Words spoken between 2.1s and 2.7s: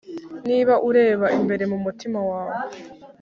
wawe